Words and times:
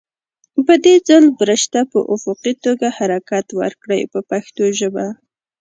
په 0.65 0.73
دې 0.83 0.95
ځل 1.07 1.23
برش 1.39 1.63
ته 1.73 1.81
په 1.91 1.99
افقي 2.15 2.53
توګه 2.65 2.87
حرکت 2.97 3.47
ورکړئ 3.59 4.01
په 4.13 4.19
پښتو 4.29 4.63
ژبه. 4.79 5.05